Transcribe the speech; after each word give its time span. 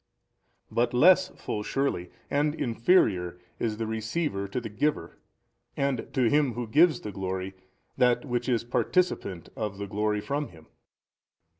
but 0.71 0.95
less 0.95 1.27
full 1.39 1.61
surely 1.61 2.09
and 2.31 2.55
inferior 2.55 3.37
is 3.59 3.77
the 3.77 3.85
receiver 3.85 4.47
to 4.47 4.59
the 4.59 4.67
giver 4.67 5.19
and 5.77 6.11
to 6.11 6.23
him 6.23 6.53
who 6.53 6.65
gives 6.65 7.01
the 7.01 7.11
glory 7.11 7.53
that 7.97 8.25
which 8.25 8.49
is 8.49 8.63
participant 8.63 9.49
of 9.55 9.77
the 9.77 9.85
glory 9.85 10.19
from 10.19 10.47
him. 10.47 10.65